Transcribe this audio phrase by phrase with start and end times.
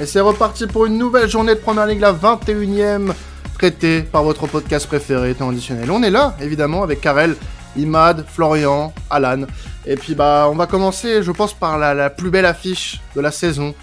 [0.00, 3.12] Et c'est reparti pour une nouvelle journée de Première Ligue, la 21ème,
[3.54, 5.90] traitée par votre podcast préféré, traditionnel.
[5.90, 7.34] On est là, évidemment, avec Karel,
[7.76, 9.42] Imad, Florian, Alan.
[9.86, 13.32] Et puis, bah, on va commencer, je pense, par la, plus belle affiche de la
[13.32, 13.74] saison.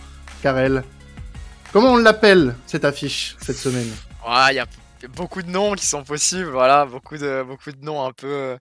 [0.42, 0.86] Karel,
[1.74, 3.92] comment on l'appelle, cette affiche, cette semaine?
[4.52, 4.68] Il y a
[5.18, 8.28] beaucoup de noms qui sont possibles, voilà, beaucoup de, beaucoup de noms un peu...
[8.28, 8.58] Euh,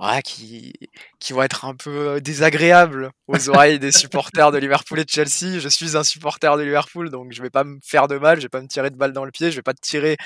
[0.00, 0.72] ouais, qui,
[1.18, 5.58] qui vont être un peu désagréables aux oreilles des supporters de Liverpool et de Chelsea.
[5.58, 8.42] Je suis un supporter de Liverpool, donc je vais pas me faire de mal, je
[8.42, 10.16] vais pas me tirer de balle dans le pied, je vais pas te tirer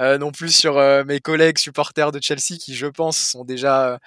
[0.00, 3.98] euh, non plus sur euh, mes collègues supporters de Chelsea qui, je pense, sont déjà,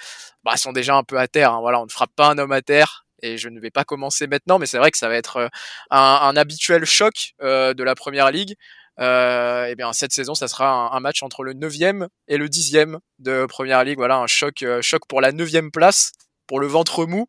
[0.44, 1.54] bah, sont déjà un peu à terre.
[1.54, 1.60] Hein.
[1.62, 3.04] Voilà, on ne frappe pas un homme à terre.
[3.22, 5.48] Et je ne vais pas commencer maintenant, mais c'est vrai que ça va être euh,
[5.90, 8.56] un, un habituel choc de la première ligue
[9.00, 12.48] euh, et eh bien cette saison, ça sera un, match entre le 9e et le
[12.48, 13.98] 10e de Première Ligue.
[13.98, 16.12] Voilà, un choc, euh, choc pour la 9e place,
[16.48, 17.26] pour le ventre mou.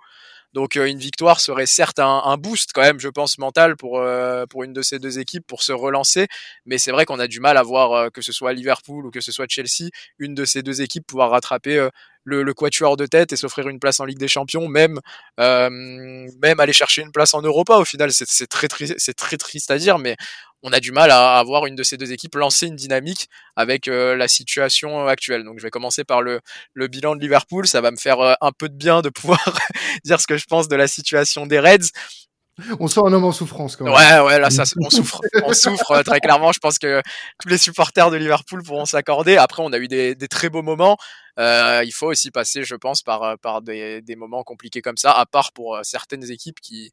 [0.53, 4.47] Donc euh, une victoire serait certes un, boost quand même, je pense, mental pour, euh,
[4.47, 6.29] pour une de ces deux équipes pour se relancer.
[6.65, 9.21] Mais c'est vrai qu'on a du mal à voir que ce soit Liverpool ou que
[9.21, 11.89] ce soit Chelsea, une de ces deux équipes pouvoir rattraper
[12.27, 15.01] le, le quatuor de tête et s'offrir une place en Ligue des Champions, même
[15.41, 17.79] euh, même aller chercher une place en Europa.
[17.79, 20.17] Au final, c'est très c'est très triste à dire, mais
[20.67, 23.87] on a du mal à avoir une de ces deux équipes lancer une dynamique avec
[23.87, 25.45] euh, la situation actuelle.
[25.45, 26.41] Donc je vais commencer par le,
[26.75, 27.69] le bilan de Liverpool.
[27.69, 29.41] Ça va me faire euh, un peu de bien de pouvoir
[30.05, 31.93] dire ce que je pense de la situation des Reds.
[32.81, 33.95] On sent un homme en souffrance quand même.
[33.95, 36.51] Ouais, ouais, là, ça, on souffre, on souffre euh, très clairement.
[36.53, 37.01] Je pense que
[37.41, 39.37] tous les supporters de Liverpool pourront s'accorder.
[39.37, 40.97] Après, on a eu des, des très beaux moments.
[41.39, 44.97] Euh, il faut aussi passer, je pense, par, euh, par des, des moments compliqués comme
[44.97, 46.93] ça, à part pour euh, certaines équipes qui,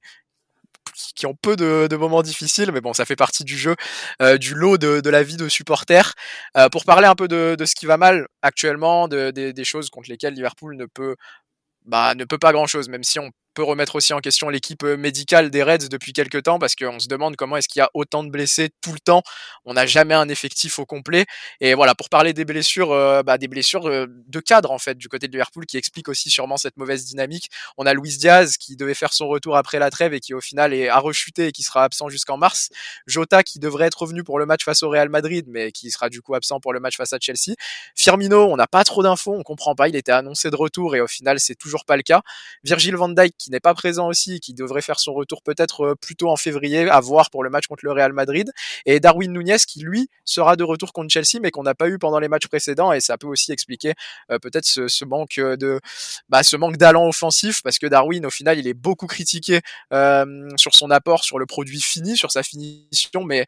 [1.16, 3.76] qui ont peu de, moments difficiles, mais bon, ça fait partie du jeu,
[4.22, 6.14] euh, du lot de, la vie de supporter.
[6.58, 9.90] Euh, pour parler un peu de, de, ce qui va mal actuellement, de, des choses
[9.90, 11.16] contre lesquelles Liverpool ne peut,
[11.86, 14.84] bah, ne peut pas grand chose, même si on peut remettre aussi en question l'équipe
[14.84, 17.84] euh, médicale des Reds depuis quelques temps parce qu'on se demande comment est-ce qu'il y
[17.84, 19.22] a autant de blessés tout le temps.
[19.66, 21.26] On n'a jamais un effectif au complet.
[21.62, 24.98] Et voilà, pour parler des blessures, euh, bah, des blessures euh, de cadre en fait
[24.98, 27.50] du côté de Liverpool qui explique aussi sûrement cette mauvaise dynamique.
[27.78, 30.42] On a Luis Diaz qui devait faire son retour après la trêve et qui au
[30.42, 32.70] final est à rechuter et qui sera absent jusqu'en mars.
[33.08, 36.10] Jota qui devrait être revenu pour le match face au Real Madrid mais qui sera
[36.10, 37.56] du coup absent pour le match face à Chelsea.
[37.96, 39.88] Firmino, on n'a pas trop d'infos, on comprend pas.
[39.88, 42.22] Il était annoncé de retour et au final c'est toujours pas le cas.
[42.64, 45.96] Virgil van Dijk qui n'est pas présent aussi, qui devrait faire son retour peut-être euh,
[45.96, 48.52] plutôt en février, à voir pour le match contre le Real Madrid,
[48.86, 52.00] et Darwin Nunez qui lui sera de retour contre Chelsea, mais qu'on n'a pas eu
[52.00, 53.94] pendant les matchs précédents, et ça peut aussi expliquer
[54.32, 55.80] euh, peut-être ce, manque de,
[56.30, 56.42] bah,
[56.74, 59.60] d'allant offensif, parce que Darwin au final il est beaucoup critiqué
[59.92, 63.46] euh, sur son apport, sur le produit fini, sur sa finition, mais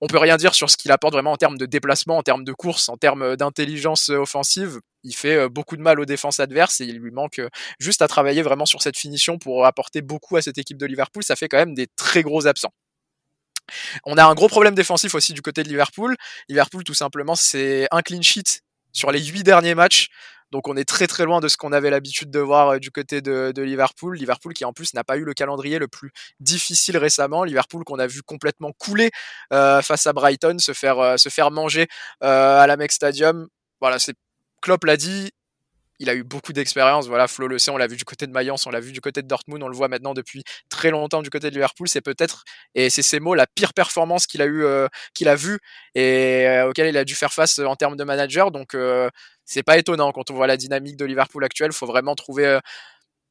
[0.00, 2.44] on peut rien dire sur ce qu'il apporte vraiment en termes de déplacement, en termes
[2.44, 4.80] de course, en termes d'intelligence offensive.
[5.02, 8.02] Il fait euh, beaucoup de mal aux défenses adverses et il lui manque euh, juste
[8.02, 11.22] à travailler vraiment sur cette finition pour apporter beaucoup à cette équipe de Liverpool.
[11.22, 12.72] Ça fait quand même des très gros absents.
[14.04, 16.16] On a un gros problème défensif aussi du côté de Liverpool.
[16.48, 18.60] Liverpool, tout simplement, c'est un clean sheet
[18.92, 20.08] sur les huit derniers matchs.
[20.54, 22.92] Donc on est très très loin de ce qu'on avait l'habitude de voir euh, du
[22.92, 24.16] côté de, Liverpool.
[24.16, 27.42] Liverpool qui en plus n'a pas eu le calendrier le plus difficile récemment.
[27.42, 29.10] Liverpool qu'on a vu complètement couler
[29.52, 31.88] euh, face à Brighton, se faire euh, se faire manger
[32.20, 33.48] à la Mex Stadium.
[33.80, 34.14] Voilà, c'est
[34.62, 35.32] Klopp l'a dit,
[35.98, 37.06] il a eu beaucoup d'expérience.
[37.06, 39.00] Voilà, Flo le sait, on l'a vu du côté de Mayence, on l'a vu du
[39.00, 41.88] côté de Dortmund, on le voit maintenant depuis très longtemps du côté de Liverpool.
[41.88, 42.44] C'est peut-être,
[42.74, 45.58] et c'est ces mots, la pire performance qu'il a eu, euh, qu'il a vu
[45.94, 48.50] et euh, auquel il a dû faire face en termes de manager.
[48.50, 49.08] Donc, euh,
[49.44, 51.72] c'est pas étonnant quand on voit la dynamique de Liverpool actuelle.
[51.72, 52.58] Faut vraiment trouver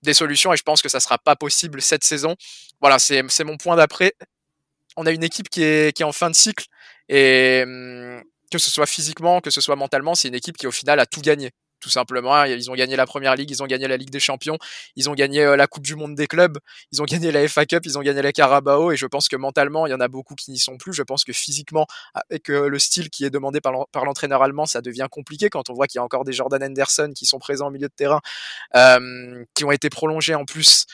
[0.03, 2.35] des solutions et je pense que ça sera pas possible cette saison.
[2.81, 4.13] Voilà, c'est mon point d'après.
[4.97, 6.65] On a une équipe qui est, qui est en fin de cycle
[7.09, 10.71] et hum, que ce soit physiquement, que ce soit mentalement, c'est une équipe qui au
[10.71, 11.51] final a tout gagné
[11.83, 12.45] tout simplement.
[12.45, 14.57] Ils ont gagné la première ligue, ils ont gagné la Ligue des Champions,
[14.95, 16.57] ils ont gagné euh, la Coupe du Monde des clubs,
[16.93, 19.35] ils ont gagné la FA Cup, ils ont gagné la Carabao et je pense que
[19.35, 20.93] mentalement, il y en a beaucoup qui n'y sont plus.
[20.93, 24.81] Je pense que physiquement, avec euh, le style qui est demandé par l'entraîneur allemand, ça
[24.81, 27.67] devient compliqué quand on voit qu'il y a encore des Jordan Anderson qui sont présents
[27.67, 28.21] au milieu de terrain,
[28.75, 30.85] euh, qui ont été prolongés en plus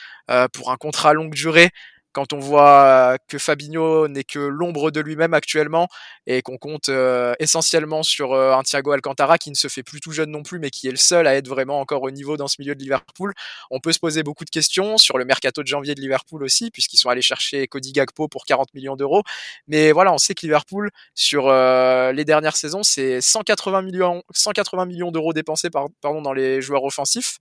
[0.54, 1.72] pour un contrat longue durée
[2.12, 5.88] quand on voit que Fabinho n'est que l'ombre de lui-même actuellement
[6.28, 10.00] et qu'on compte euh, essentiellement sur euh, un Thiago Alcantara qui ne se fait plus
[10.00, 12.38] tout jeune non plus mais qui est le seul à être vraiment encore au niveau
[12.38, 13.34] dans ce milieu de Liverpool,
[13.70, 16.72] on peut se poser beaucoup de questions sur le mercato de janvier de Liverpool aussi
[16.72, 19.24] puisqu'ils sont allés chercher Cody Gagpo pour 40 millions d'euros.
[19.68, 24.86] Mais voilà, on sait que Liverpool sur euh, les dernières saisons, c'est 180 millions 180
[24.86, 27.38] millions d'euros dépensés par, pardon dans les joueurs offensifs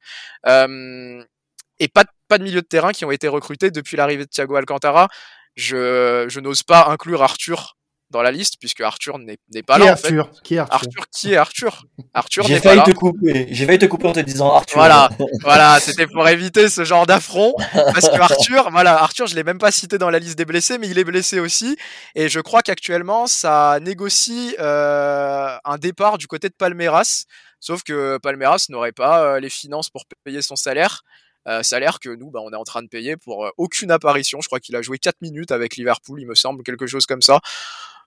[1.80, 4.30] et pas de, pas de milieu de terrain qui ont été recrutés depuis l'arrivée de
[4.30, 5.08] Thiago Alcantara.
[5.56, 7.78] Je, je n'ose pas inclure Arthur
[8.10, 9.92] dans la liste puisque Arthur n'est pas là.
[9.92, 10.14] En fait.
[10.42, 11.84] Qui est Arthur Arthur Qui est Arthur?
[12.14, 13.48] Arthur J'ai failli te couper.
[13.50, 14.76] J'ai failli te couper en te disant Arthur.
[14.76, 15.10] Voilà,
[15.42, 19.58] voilà, c'était pour éviter ce genre d'affront parce que Arthur, voilà, Arthur, je l'ai même
[19.58, 21.76] pas cité dans la liste des blessés, mais il est blessé aussi
[22.14, 27.24] et je crois qu'actuellement ça négocie euh, un départ du côté de Palmeiras.
[27.60, 31.02] Sauf que Palmeiras n'aurait pas euh, les finances pour payer son salaire.
[31.48, 34.40] Euh, salaire que nous, bah, on est en train de payer pour euh, aucune apparition.
[34.40, 37.22] Je crois qu'il a joué 4 minutes avec Liverpool, il me semble, quelque chose comme
[37.22, 37.40] ça.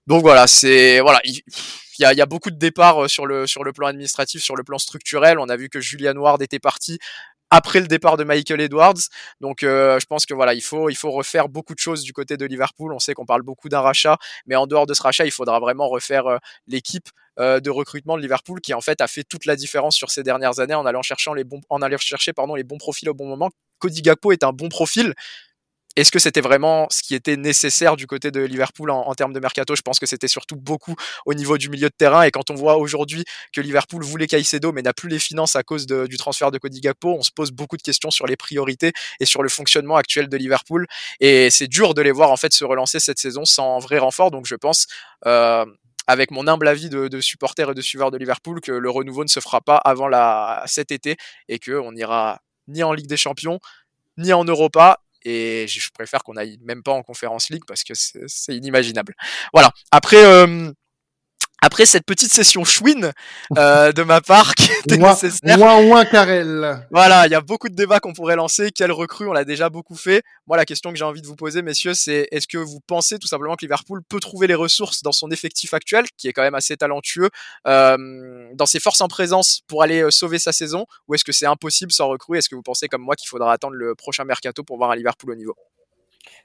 [0.06, 1.42] Donc voilà, c'est voilà, il
[1.98, 4.64] y a, y a, beaucoup de départs sur le sur le plan administratif, sur le
[4.64, 5.38] plan structurel.
[5.38, 6.98] On a vu que Julian Ward était parti
[7.52, 8.98] après le départ de Michael Edwards.
[9.40, 12.14] Donc euh, je pense que voilà, il faut il faut refaire beaucoup de choses du
[12.14, 12.94] côté de Liverpool.
[12.94, 14.16] On sait qu'on parle beaucoup d'un rachat,
[14.46, 18.16] mais en dehors de ce rachat, il faudra vraiment refaire euh, l'équipe euh, de recrutement
[18.16, 20.86] de Liverpool qui en fait a fait toute la différence sur ces dernières années en
[20.86, 23.50] allant chercher les bons en allant chercher pardon les bons profils au bon moment.
[23.78, 25.12] Cody Gakpo est un bon profil,
[25.96, 29.40] est-ce que c'était vraiment ce qui était nécessaire du côté de Liverpool en, termes de
[29.40, 29.76] mercato?
[29.76, 30.94] Je pense que c'était surtout beaucoup
[31.26, 32.22] au niveau du milieu de terrain.
[32.22, 35.62] Et quand on voit aujourd'hui que Liverpool voulait Caicedo mais n'a plus les finances à
[35.62, 38.92] cause du transfert de Cody Gakpo, on se pose beaucoup de questions sur les priorités
[39.20, 40.86] et sur le fonctionnement actuel de Liverpool.
[41.20, 44.30] Et c'est dur de les voir en fait se relancer cette saison sans vrai renfort.
[44.30, 44.86] Donc je pense.
[45.26, 45.66] Euh,
[46.08, 49.22] avec mon humble avis de, de supporter et de suiveur de Liverpool, que le renouveau
[49.22, 51.16] ne se fera pas avant la, cet été
[51.48, 53.60] et qu'on n'ira ni en Ligue des Champions,
[54.18, 57.94] ni en Europa et je préfère qu'on aille même pas en conférence league parce que
[57.94, 59.14] c'est inimaginable.
[59.52, 59.70] Voilà.
[59.90, 60.72] Après, euh,
[61.62, 63.12] après cette petite session chouine
[63.56, 65.56] euh, de ma part qui était moins, nécessaire.
[65.56, 66.86] Moins, moins Karel.
[66.90, 68.72] Voilà, il y a beaucoup de débats qu'on pourrait lancer.
[68.72, 70.22] Quelle recrue On l'a déjà beaucoup fait.
[70.48, 73.18] Moi, la question que j'ai envie de vous poser, messieurs, c'est est-ce que vous pensez
[73.20, 76.42] tout simplement que Liverpool peut trouver les ressources dans son effectif actuel, qui est quand
[76.42, 77.30] même assez talentueux,
[77.68, 77.96] euh,
[78.54, 81.46] dans ses forces en présence pour aller euh, sauver sa saison, ou est-ce que c'est
[81.46, 82.38] impossible sans recrue?
[82.38, 84.96] Est-ce que vous pensez comme moi qu'il faudra attendre le prochain mercato pour voir un
[84.96, 85.54] Liverpool au niveau?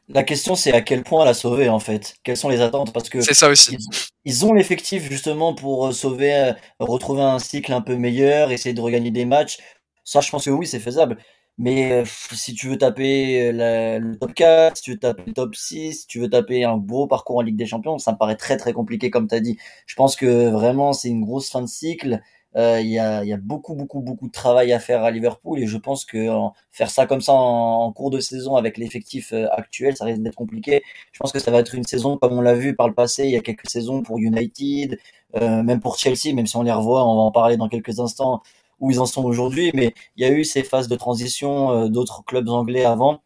[0.10, 2.16] La question, c'est à quel point la sauver, en fait.
[2.24, 2.94] Quelles sont les attentes?
[2.94, 3.78] Parce que c'est ça aussi.
[4.24, 8.74] Ils, ont l'effectif justement pour euh, sauver, euh, retrouver un cycle un peu meilleur, essayer
[8.74, 9.58] de regagner des matchs.
[10.06, 11.18] Ça, je pense que oui, c'est faisable.
[11.58, 15.56] Mais euh, si tu veux taper le top 4, si tu veux taper le top
[15.56, 18.38] 6, si tu veux taper un beau parcours en Ligue des Champions, ça me paraît
[18.38, 19.58] très très compliqué comme tu as dit.
[19.88, 22.22] Je pense que vraiment c'est une grosse fin de cycle.
[22.56, 25.78] Euh, il y, a, beaucoup, beaucoup, beaucoup de travail à faire à Liverpool et je
[25.78, 26.28] pense que
[26.72, 30.36] faire ça comme ça en, cours de saison avec l'effectif euh, actuel, ça risque d'être
[30.36, 30.82] compliqué.
[31.12, 33.26] Je pense que ça va être une saison comme on l'a vu par le passé,
[33.26, 34.98] il y a quelques saisons pour United,
[35.36, 38.00] euh, même pour Chelsea, même si on les revoit, on va en parler dans quelques
[38.00, 38.42] instants
[38.80, 42.24] où ils en sont aujourd'hui, mais il y a eu ces phases de transition d'autres
[42.26, 43.22] clubs anglais avant.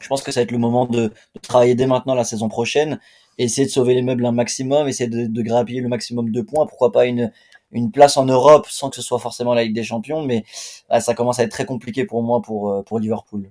[0.00, 1.12] Je pense que ça va être le moment de,
[1.42, 2.98] travailler dès maintenant la saison prochaine
[3.36, 6.92] essayer de sauver les meubles un maximum, essayer de grappiller le maximum de points, pourquoi
[6.92, 7.32] pas une,
[7.74, 10.44] une place en Europe sans que ce soit forcément la Ligue des Champions, mais
[10.88, 13.50] ah, ça commence à être très compliqué pour moi pour, euh, Liverpool.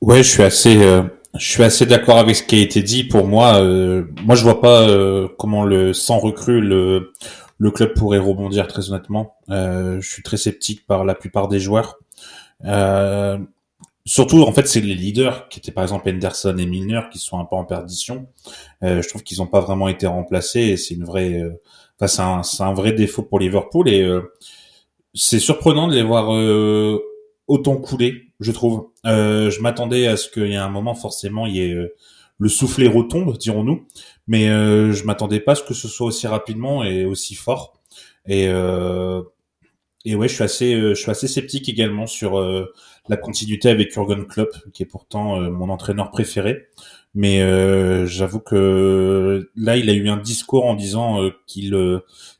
[0.00, 1.02] Ouais, je suis assez, euh,
[1.36, 3.04] je suis assez d'accord avec ce qui a été dit.
[3.04, 4.86] Pour moi, euh, moi je vois pas
[5.38, 9.36] comment le sans recrue le club pourrait rebondir très honnêtement.
[9.48, 11.98] je suis très sceptique par la plupart des joueurs.
[14.06, 17.38] Surtout, en fait, c'est les leaders qui étaient par exemple Henderson et Milner qui sont
[17.38, 18.26] un peu en perdition.
[18.82, 21.58] Euh, je trouve qu'ils n'ont pas vraiment été remplacés et c'est une vraie, euh,
[21.98, 24.20] enfin c'est un, un, vrai défaut pour Liverpool et euh,
[25.14, 27.02] c'est surprenant de les voir euh,
[27.48, 28.90] autant couler, je trouve.
[29.04, 31.76] je m'attendais à ce qu'il y ait un moment forcément il y ait
[32.38, 33.86] le soufflet retombe, dirons-nous,
[34.26, 37.80] mais je m'attendais pas à ce que ce soit aussi rapidement et aussi fort.
[38.26, 38.48] Et
[40.04, 42.38] et ouais, je suis assez, je suis assez sceptique également sur
[43.08, 46.68] la continuité avec Jurgen Klopp, qui est pourtant euh, mon entraîneur préféré.
[47.16, 51.76] Mais euh, j'avoue que là, il a eu un discours en disant euh, qu'il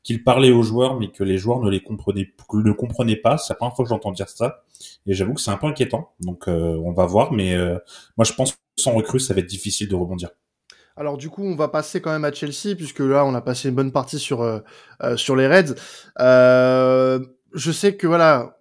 [0.02, 3.38] qu'il parlait aux joueurs, mais que les joueurs ne les comprenaient ne comprenaient pas.
[3.38, 4.64] C'est la première fois que j'entends dire ça,
[5.06, 6.12] et j'avoue que c'est un peu inquiétant.
[6.20, 7.56] Donc on va voir, mais
[8.16, 10.30] moi je pense que sans recrue, ça va être difficile de rebondir.
[10.96, 13.68] Alors du coup, on va passer quand même à Chelsea puisque là, on a passé
[13.68, 14.60] une bonne partie sur euh,
[15.16, 15.74] sur les Reds.
[17.54, 18.58] Je sais que voilà,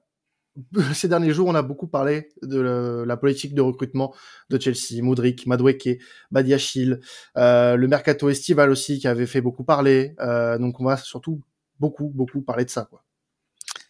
[0.94, 4.14] ces derniers jours, on a beaucoup parlé de la politique de recrutement
[4.50, 6.00] de Chelsea, Moudric, Madweke,
[6.32, 7.00] Badiachil,
[7.38, 10.16] euh, le mercato estival aussi qui avait fait beaucoup parler.
[10.20, 11.42] Euh, donc on va surtout
[11.80, 12.88] beaucoup, beaucoup parler de ça.
[12.90, 13.04] Quoi.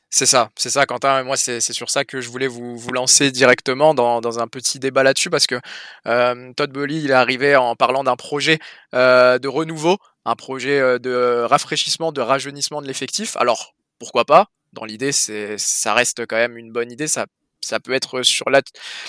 [0.09, 1.23] C'est ça, c'est ça, Quentin.
[1.23, 5.31] Moi, c'est sur ça que je voulais vous, lancer directement dans, un petit débat là-dessus
[5.31, 5.59] parce que
[6.05, 8.59] euh, Todd Bowley, il est arrivé en parlant d'un projet
[8.93, 13.35] de renouveau, un projet de rafraîchissement, de rajeunissement de l'effectif.
[13.37, 14.49] Alors, pourquoi pas?
[14.73, 17.07] Dans l'idée, c'est, ça reste quand même une bonne idée.
[17.07, 17.25] Ça,
[17.61, 18.61] ça peut être sur là,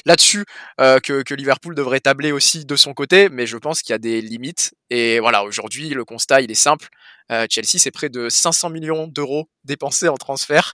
[0.07, 0.45] là-dessus
[0.81, 3.95] euh, que, que, Liverpool devrait tabler aussi de son côté, mais je pense qu'il y
[3.95, 4.75] a des limites.
[4.91, 6.89] Et voilà, aujourd'hui, le constat, il est simple.
[7.33, 10.73] Euh, Chelsea, c'est près de 500 millions d'euros dépensés en transfert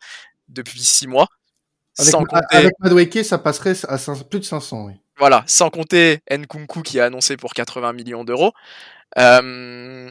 [0.49, 1.29] depuis six mois.
[1.99, 2.57] Avec, sans compter...
[2.57, 4.93] avec Madueke, ça passerait à plus de 500, oui.
[5.19, 8.53] Voilà, sans compter Nkunku qui est annoncé pour 80 millions d'euros.
[9.19, 10.11] Euh,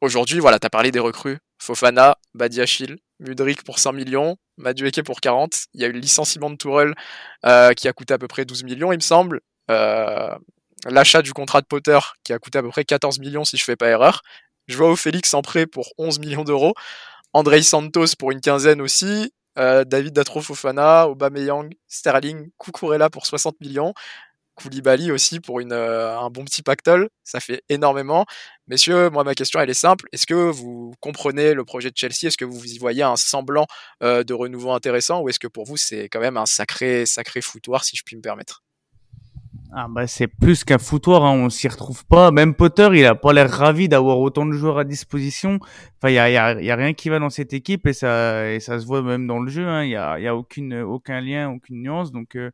[0.00, 1.38] Aujourd'hui, voilà, tu as parlé des recrues.
[1.58, 5.66] Fofana, Badiachil, Mudrik pour 100 millions, Madueke pour 40.
[5.74, 6.94] Il y a eu le licenciement de Tourelle
[7.46, 9.40] euh, qui a coûté à peu près 12 millions, il me semble.
[9.70, 10.34] Euh,
[10.86, 13.64] L'achat du contrat de Potter qui a coûté à peu près 14 millions si je
[13.64, 14.22] fais pas erreur.
[14.66, 16.74] Je vois au Félix en prêt pour 11 millions d'euros.
[17.32, 19.32] Andrei Santos pour une quinzaine aussi.
[19.58, 23.92] Euh, David Datro Fofana, Aubameyang, Sterling, Kukurela pour 60 millions.
[24.60, 28.26] Koulibaly aussi pour euh, un bon petit pactole, ça fait énormément.
[28.66, 32.24] Messieurs, moi ma question elle est simple, est-ce que vous comprenez le projet de Chelsea?
[32.24, 33.66] Est-ce que vous y voyez un semblant
[34.02, 35.20] euh, de renouveau intéressant?
[35.22, 38.16] Ou est-ce que pour vous c'est quand même un sacré sacré foutoir si je puis
[38.16, 38.62] me permettre?
[39.72, 42.32] Ah bah c'est plus qu'un foutoir, hein, on s'y retrouve pas.
[42.32, 45.60] Même Potter, il a pas l'air ravi d'avoir autant de joueurs à disposition.
[45.96, 49.02] Enfin, il y a, rien qui va dans cette équipe et ça, ça se voit
[49.02, 49.68] même dans le jeu.
[49.68, 49.84] Hein.
[49.84, 52.10] Il a, y a aucune, aucun lien, aucune nuance.
[52.10, 52.50] Donc euh,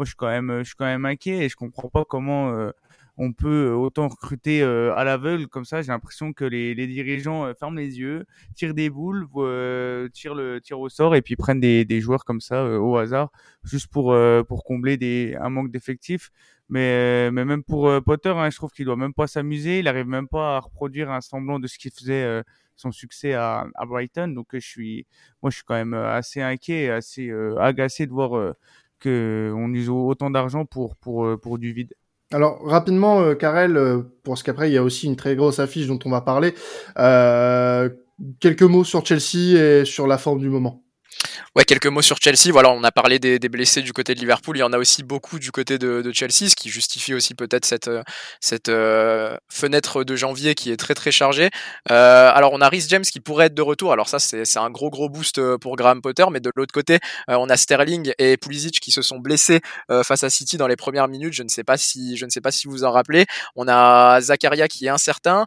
[0.00, 2.54] moi je suis quand même, je suis quand même inquiet et je comprends pas comment
[2.54, 2.70] euh,
[3.18, 5.82] on peut autant recruter euh, à l'aveugle comme ça.
[5.82, 10.34] J'ai l'impression que les, les dirigeants euh, ferment les yeux, tirent des boules, euh, tirent
[10.34, 13.30] le tirent au sort et puis prennent des, des joueurs comme ça au hasard
[13.62, 14.16] juste pour
[14.48, 16.30] pour combler des un manque d'effectifs.
[16.70, 19.80] Mais mais même pour Potter, hein, je trouve qu'il doit même pas s'amuser.
[19.80, 22.42] Il arrive même pas à reproduire un semblant de ce qu'il faisait
[22.74, 24.28] son succès à, Brighton.
[24.28, 25.06] Donc je suis,
[25.42, 28.54] moi je suis quand même assez inquiet, assez agacé de voir
[29.06, 31.94] on use autant d'argent pour pour pour du vide.
[32.32, 35.88] Alors rapidement, euh, Karel, euh, parce qu'après il y a aussi une très grosse affiche
[35.88, 36.54] dont on va parler.
[36.98, 37.88] Euh,
[38.38, 40.82] quelques mots sur Chelsea et sur la forme du moment.
[41.56, 42.52] Ouais, quelques mots sur Chelsea.
[42.52, 44.56] Voilà, on a parlé des, blessés du côté de Liverpool.
[44.56, 47.64] Il y en a aussi beaucoup du côté de, Chelsea, ce qui justifie aussi peut-être
[47.64, 48.02] cette, euh,
[48.68, 51.50] euh, fenêtre de janvier qui est très très chargée.
[51.90, 53.92] Euh, alors, on a Rhys James qui pourrait être de retour.
[53.92, 56.24] Alors ça, c'est un gros gros boost pour Graham Potter.
[56.30, 59.60] Mais de l'autre côté, on a Sterling et Pulisic qui se sont blessés
[60.04, 61.32] face à City dans les premières minutes.
[61.32, 63.26] Je ne sais pas si je ne sais pas si vous en rappelez.
[63.56, 65.46] On a Zakaria qui est incertain.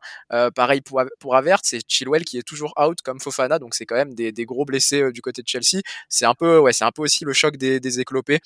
[0.55, 3.57] pareil pour pour Avert, c'est Chilwell qui est toujours out comme Fofana.
[3.59, 5.62] Donc c'est quand même des gros blessés du côté de Chelsea
[6.09, 8.39] c'est un peu, ouais, c'est un peu aussi le choc des, éclopés.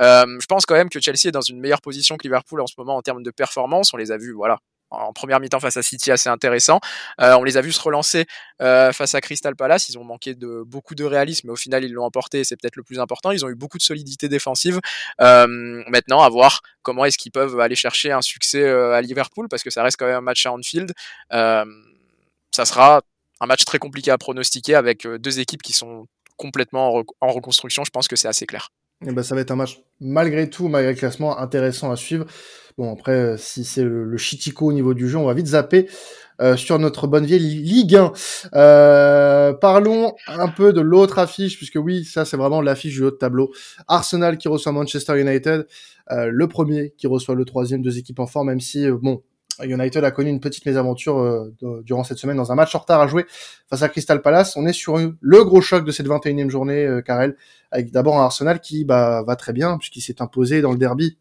[0.00, 2.66] Euh, je pense quand même que Chelsea est dans une meilleure position que Liverpool en
[2.66, 3.92] ce moment en termes de performance.
[3.94, 4.58] On les a vus, voilà,
[4.90, 6.80] en première mi-temps face à City assez intéressant.
[7.20, 8.26] Euh, on les a vus se relancer
[8.60, 9.88] euh, face à Crystal Palace.
[9.88, 12.44] Ils ont manqué de beaucoup de réalisme, mais au final ils l'ont emporté.
[12.44, 13.30] C'est peut-être le plus important.
[13.30, 14.80] Ils ont eu beaucoup de solidité défensive.
[15.18, 19.70] Maintenant, à voir comment est-ce qu'ils peuvent aller chercher un succès à Liverpool parce que
[19.70, 20.92] ça reste quand même un match à Anfield.
[21.30, 23.02] Ça sera
[23.40, 26.06] un match très compliqué à pronostiquer avec deux équipes qui sont
[26.40, 27.84] complètement en, reconstruction.
[27.84, 28.72] Je pense que c'est assez clair.
[29.02, 31.96] Et eh ben, ça va être un match, malgré tout, malgré le classement, intéressant à
[31.96, 32.26] suivre.
[32.76, 35.48] Bon, après, euh, si c'est le, le chitico au niveau du jeu, on va vite
[35.48, 35.88] zapper
[36.40, 38.12] euh, sur notre bonne vieille Ligue 1.
[38.54, 43.10] Euh, parlons un peu de l'autre affiche, puisque oui, ça c'est vraiment l'affiche du haut
[43.10, 43.52] tableau.
[43.88, 45.66] Arsenal qui reçoit Manchester United,
[46.10, 49.22] euh, le premier qui reçoit le troisième, deux équipes en forme, même si, euh, bon,
[49.64, 53.00] United a connu une petite mésaventure euh, durant cette semaine dans un match en retard
[53.00, 53.26] à jouer
[53.68, 54.56] face à Crystal Palace.
[54.56, 57.36] On est sur le gros choc de cette 21e journée, euh, Karel,
[57.70, 61.18] avec d'abord un Arsenal qui bah, va très bien puisqu'il s'est imposé dans le derby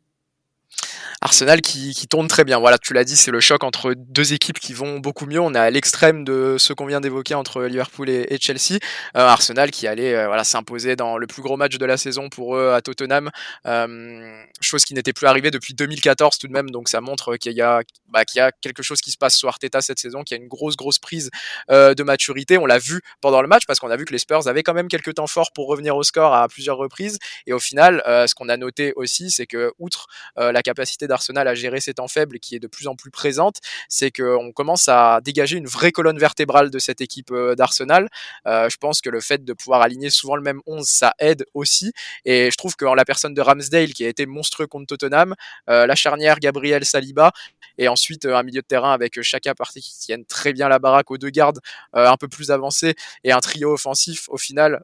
[1.21, 2.59] Arsenal qui, qui, tourne très bien.
[2.59, 5.41] Voilà, tu l'as dit, c'est le choc entre deux équipes qui vont beaucoup mieux.
[5.41, 8.79] On est à l'extrême de ce qu'on vient d'évoquer entre Liverpool et, Chelsea.
[9.17, 12.29] Euh, Arsenal qui allait euh, voilà s'imposer dans le plus gros match de la saison
[12.29, 13.31] pour eux à Tottenham,
[13.65, 16.69] euh, chose qui n'était plus arrivée depuis 2014 tout de même.
[16.69, 19.35] Donc ça montre qu'il y a bah, qu'il y a quelque chose qui se passe
[19.35, 21.29] sur Arteta cette saison, qu'il y a une grosse grosse prise
[21.69, 22.57] de maturité.
[22.57, 24.73] On l'a vu pendant le match parce qu'on a vu que les Spurs avaient quand
[24.73, 27.19] même quelques temps forts pour revenir au score à plusieurs reprises.
[27.45, 30.07] Et au final, ce qu'on a noté aussi, c'est que outre
[30.37, 33.57] la capacité d'Arsenal à gérer ses temps faibles qui est de plus en plus présente,
[33.89, 38.07] c'est qu'on commence à dégager une vraie colonne vertébrale de cette équipe euh, d'Arsenal.
[38.47, 41.45] Euh, je pense que le fait de pouvoir aligner souvent le même 11, ça aide
[41.53, 41.91] aussi.
[42.25, 45.35] Et je trouve qu'en la personne de Ramsdale, qui a été monstrueux contre Tottenham,
[45.69, 47.31] euh, la charnière Gabriel Saliba,
[47.77, 51.11] et ensuite un milieu de terrain avec Chaka Party qui tiennent très bien la baraque
[51.11, 51.59] aux deux gardes
[51.93, 54.83] un peu plus avancés, et un trio offensif, au final,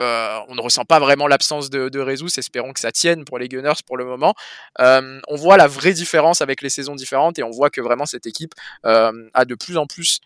[0.00, 2.00] euh, on ne ressent pas vraiment l'absence de, de
[2.38, 4.34] espérons que ça tienne pour les Gunners pour le moment.
[4.80, 8.06] Euh, on voit la vraie différence avec les saisons différentes et on voit que vraiment
[8.06, 8.54] cette équipe
[8.84, 10.20] euh, a de plus en plus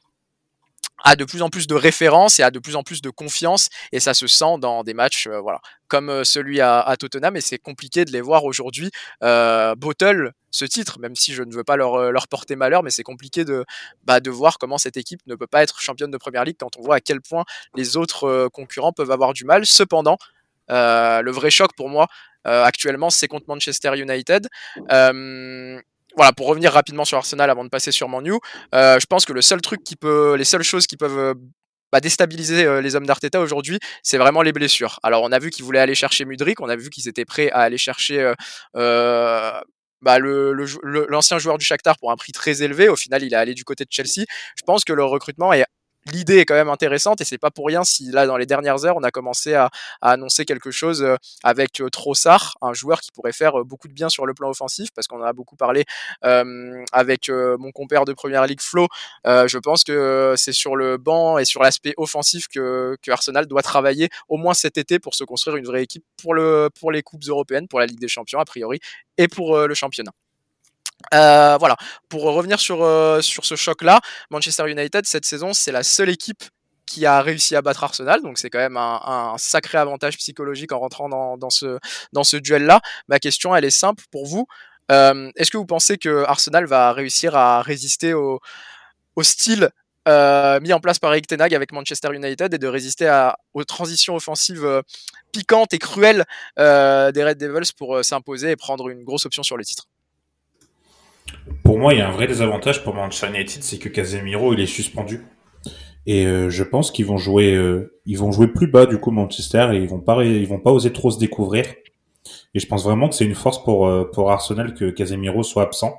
[1.05, 3.69] a de plus en plus de références et a de plus en plus de confiance
[3.93, 5.61] et ça se sent dans des matchs euh, voilà.
[5.87, 8.91] Comme euh, celui à, Tottenham et c'est compliqué de les voir aujourd'hui
[9.23, 12.83] euh, Bottle ce titre même si je ne veux pas leur, euh, leur porter malheur
[12.83, 13.65] mais c'est compliqué de
[14.05, 16.77] bah, de voir comment cette équipe ne peut pas être championne de première ligue quand
[16.79, 17.45] on voit à quel point
[17.77, 19.67] les autres concurrents peuvent avoir du mal.
[19.67, 20.17] Cependant
[20.71, 22.09] euh, le vrai choc pour moi
[22.47, 24.49] actuellement c'est contre Manchester United
[26.17, 28.35] voilà, pour revenir rapidement sur Arsenal avant de passer sur Manu,
[28.75, 31.35] euh, je pense que le seul truc qui peut, les seules choses qui peuvent
[31.93, 34.99] bah, déstabiliser euh, les hommes d'Arteta aujourd'hui, c'est vraiment les blessures.
[35.03, 37.51] Alors on a vu qu'ils voulaient aller chercher Mudrik, on a vu qu'ils étaient prêts
[37.51, 38.33] à aller chercher
[38.77, 39.61] euh,
[40.03, 42.89] bah, l'ancien joueur du Shakhtar pour un prix très élevé.
[42.89, 44.27] Au final, il est allé du côté de Chelsea.
[44.57, 45.65] Je pense que le recrutement est
[46.13, 48.85] l'idée est quand même intéressante et c'est pas pour rien si là dans les dernières
[48.85, 49.71] heures on a commencé à,
[50.01, 53.93] annoncer quelque chose euh, avec euh, Trossard, un joueur qui pourrait faire euh, beaucoup de
[53.93, 55.85] bien sur le plan offensif parce qu'on en a beaucoup parlé
[56.93, 58.89] avec mon compère de première ligue Flo.
[59.25, 63.63] je pense que c'est sur le banc et sur l'aspect offensif que, que, Arsenal doit
[63.63, 67.03] travailler au moins cet été pour se construire une vraie équipe pour le pour les
[67.03, 68.81] coupes européennes, pour la Ligue des Champions a priori
[69.19, 70.13] et pour le championnat.
[71.13, 71.77] Euh, voilà,
[72.09, 76.45] pour revenir sur, euh, sur ce choc-là, Manchester United, cette saison, c'est la seule équipe
[76.87, 80.79] qui a réussi à battre Arsenal, donc c'est quand même un, sacré avantage psychologique en
[80.79, 81.79] rentrant dans, dans ce,
[82.13, 82.81] dans ce duel-là.
[83.09, 84.47] Ma question, elle est simple pour vous.
[84.93, 88.41] Euh, est-ce que vous pensez que Arsenal va réussir à résister au,
[89.17, 89.71] au style
[90.07, 94.15] mis en place par Eric Tenag avec Manchester United et de résister à, aux transitions
[94.15, 94.83] offensives
[95.33, 96.25] piquantes et cruelles
[96.59, 99.87] des Red Devils pour s'imposer et prendre une grosse option sur le titre?
[101.63, 104.67] Pour moi, il y a un vrai désavantage pour Manchester United, c'est que Casemiro, est
[104.67, 105.23] suspendu.
[106.07, 109.11] Et euh, je pense qu'ils vont jouer, euh, ils vont jouer plus bas du coup
[109.11, 111.65] Manchester et ils vont pas, ils vont pas oser trop se découvrir.
[112.55, 115.63] Et je pense vraiment que c'est une force pour euh, pour Arsenal que Casemiro soit
[115.63, 115.95] absent.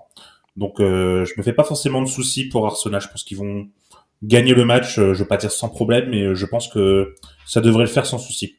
[0.56, 3.02] Donc je me fais pas forcément de soucis pour Arsenal.
[3.02, 3.68] Je pense qu'ils vont
[4.24, 4.96] gagner le match.
[4.96, 7.14] je vais pas dire sans problème, mais je pense que
[7.46, 8.56] ça devrait le faire sans souci.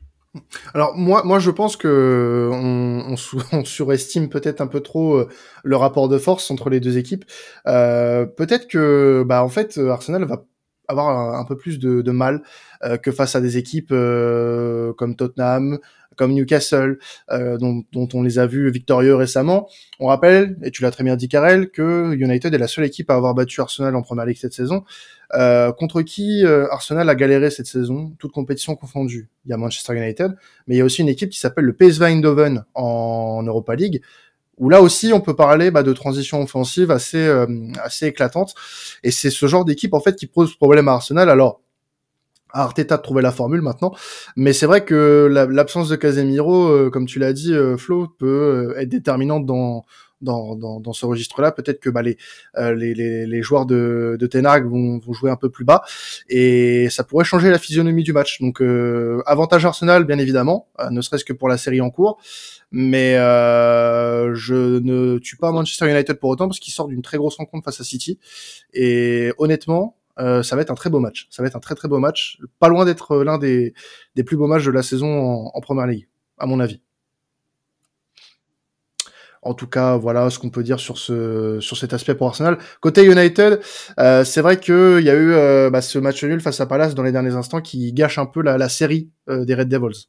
[0.74, 3.16] Alors moi, moi je pense que on,
[3.64, 5.28] surestime peut-être un peu trop euh,
[5.64, 7.24] le rapport de force entre les deux équipes.
[7.66, 10.44] Euh, peut-être que bah en fait Arsenal va
[10.88, 12.42] avoir un, peu plus de, mal
[12.84, 15.78] euh, que face à des équipes comme Tottenham,
[16.16, 16.98] comme Newcastle,
[17.30, 19.68] euh, dont, dont, on les a vus victorieux récemment.
[20.00, 23.10] On rappelle, et tu l'as très bien dit Karel, que United est la seule équipe
[23.10, 24.84] à avoir battu Arsenal en Première Ligue cette saison.
[25.34, 29.28] Euh, contre qui euh, Arsenal a galéré cette saison, toute compétition confondue.
[29.44, 31.72] Il y a Manchester United, mais il y a aussi une équipe qui s'appelle le
[31.72, 34.02] PSV Eindhoven en, Europa League,
[34.56, 37.46] où là aussi on peut parler bah, de transition offensive assez euh,
[37.82, 38.54] assez éclatante.
[39.02, 41.28] Et c'est ce genre d'équipe en fait qui pose problème à Arsenal.
[41.28, 41.60] Alors
[42.56, 43.94] à Arteta de trouver la formule maintenant.
[44.34, 48.72] Mais c'est vrai que l'absence de Casemiro, euh, comme tu l'as dit, euh, Flo, peut
[48.74, 49.84] euh, être déterminante dans,
[50.22, 51.52] dans, dans, ce registre-là.
[51.52, 52.16] Peut-être que bah, les,
[52.56, 55.82] les, les, joueurs de, de Tenag vont, vont, jouer un peu plus bas
[56.30, 58.40] et ça pourrait changer la physionomie du match.
[58.40, 58.62] Donc
[59.26, 62.18] avantage Arsenal, bien évidemment, ne serait-ce que pour la série en cours.
[62.72, 67.36] Mais je ne tue pas Manchester United pour autant parce qu'il sort d'une très grosse
[67.36, 68.18] rencontre face à City.
[68.72, 71.28] Et honnêtement, euh, ça va être un très beau match.
[71.30, 72.38] Ça va être un très très beau match.
[72.58, 73.74] Pas loin d'être l'un des,
[74.14, 76.80] des plus beaux matchs de la saison en, en Première Ligue, à mon avis.
[79.42, 82.58] En tout cas, voilà ce qu'on peut dire sur ce sur cet aspect pour Arsenal.
[82.80, 83.60] Côté United,
[84.00, 86.96] euh, c'est vrai qu'il y a eu euh, bah, ce match nul face à Palace
[86.96, 90.08] dans les derniers instants qui gâche un peu la, la série euh, des Red Devils.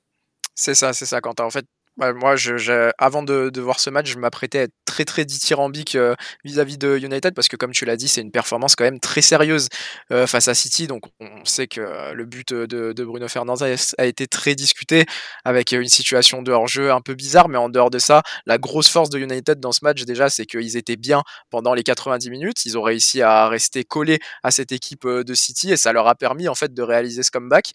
[0.55, 1.21] C'est ça, c'est ça.
[1.21, 1.65] Quand en fait,
[1.97, 6.15] moi, je, avant de, voir ce match, je m'apprêtais à être très très dithyrambique euh,
[6.43, 9.21] vis-à-vis de United parce que comme tu l'as dit, c'est une performance quand même très
[9.21, 9.67] sérieuse
[10.11, 10.87] euh, face à City.
[10.87, 15.05] Donc on sait que euh, le but de, de Bruno Fernandes a, été très discuté
[15.43, 18.89] avec une situation de hors-jeu un peu bizarre, mais en dehors de ça, la grosse
[18.89, 22.65] force de United dans ce match déjà, c'est qu'ils étaient bien pendant les 90 minutes.
[22.65, 26.15] Ils ont réussi à rester collés à cette équipe de City et ça leur a
[26.15, 27.71] permis en fait de réaliser ce comeback.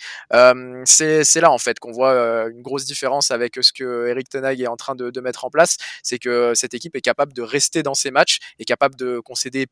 [0.84, 2.12] c'est là en fait qu'on voit
[2.48, 5.76] une grosse différence avec ce que Eric Tenag est en train de, mettre en place,
[6.02, 9.66] c'est que cette équipe est capable de rester dans ses matchs, est capable de concéder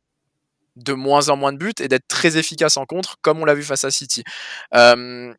[0.77, 3.55] de moins en moins de buts et d'être très efficace en contre, comme on l'a
[3.55, 4.23] vu face à City.
[4.75, 5.35] Euh,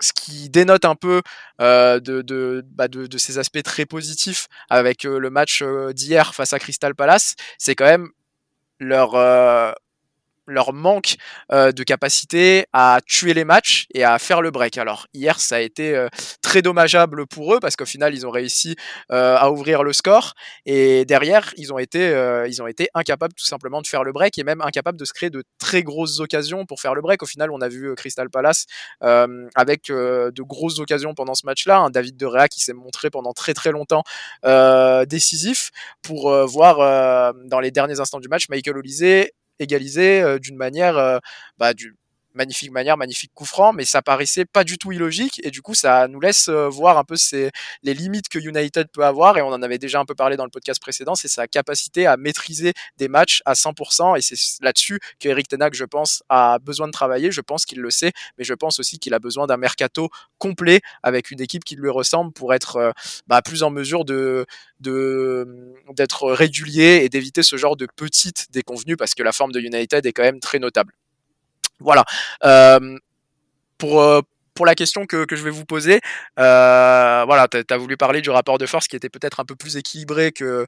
[0.00, 1.22] ce qui dénote un peu
[1.60, 2.00] euh,
[2.64, 7.34] bah, de, ces aspects très positifs avec euh, le match d'hier face à Crystal Palace,
[7.58, 8.08] c'est quand même
[8.78, 9.16] leur,
[10.48, 11.16] leur manque
[11.52, 14.78] euh, de capacité à tuer les matchs et à faire le break.
[14.78, 16.08] Alors hier, ça a été euh,
[16.42, 18.76] très dommageable pour eux parce qu'au final, ils ont réussi
[19.12, 20.34] euh, à ouvrir le score
[20.66, 21.98] et derrière, ils ont été
[22.48, 25.12] ils ont été incapables tout simplement de faire le break et même incapables de se
[25.12, 27.22] créer de très grosses occasions pour faire le break.
[27.22, 28.66] Au final, on a vu Crystal Palace
[29.00, 31.78] avec de grosses occasions pendant ce match-là.
[31.78, 34.02] Un David De Rea qui s'est montré pendant très très longtemps
[35.06, 35.70] décisif
[36.02, 39.28] pour voir dans les derniers instants du match Michael Olise
[39.60, 41.18] égalisé euh, d'une manière, euh,
[41.58, 41.96] bah, du,
[42.38, 45.74] magnifique manière, magnifique coup franc, mais ça paraissait pas du tout illogique et du coup
[45.74, 47.16] ça nous laisse euh, voir un peu
[47.82, 50.44] les limites que United peut avoir et on en avait déjà un peu parlé dans
[50.44, 55.00] le podcast précédent, c'est sa capacité à maîtriser des matchs à 100% et c'est là-dessus
[55.20, 57.32] que Eric Tenac, je pense, a besoin de travailler.
[57.32, 60.80] Je pense qu'il le sait, mais je pense aussi qu'il a besoin d'un mercato complet
[61.02, 62.92] avec une équipe qui lui ressemble pour être euh,
[63.26, 64.46] bah, plus en mesure d'être
[66.32, 70.12] régulier et d'éviter ce genre de petites déconvenues parce que la forme de United est
[70.12, 70.92] quand même très notable.
[71.80, 72.04] Voilà.
[72.44, 72.98] Euh,
[73.78, 74.20] pour euh,
[74.54, 76.00] pour la question que, que, je vais vous poser,
[76.40, 79.54] euh, voilà, tu as, voulu parler du rapport de force qui était peut-être un peu
[79.54, 80.66] plus équilibré que,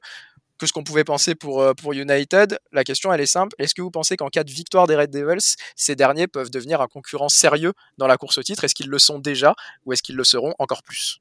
[0.57, 2.57] que ce qu'on pouvait penser pour, pour United.
[2.71, 3.53] La question, elle est simple.
[3.59, 6.79] Est-ce que vous pensez qu'en cas de victoire des Red Devils, ces derniers peuvent devenir
[6.79, 8.63] un concurrent sérieux dans la course au titre?
[8.63, 11.19] Est-ce qu'ils le sont déjà ou est-ce qu'ils le seront encore plus?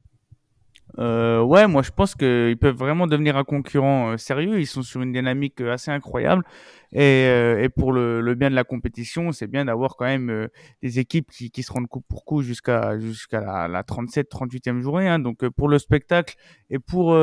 [0.99, 4.61] Euh, ouais, moi je pense qu'ils peuvent vraiment devenir un concurrent euh, sérieux.
[4.61, 6.45] Ils sont sur une dynamique euh, assez incroyable.
[6.93, 10.49] Et, euh, et pour le, le, bien de la compétition, c'est bien d'avoir quand même
[10.83, 14.81] des équipes qui, qui se rendent coup pour coup jusqu'à jusqu'à la, la 37, 38e
[14.81, 15.09] journée.
[15.09, 15.21] Hein.
[15.21, 16.35] Donc pour le spectacle
[16.69, 17.17] et pour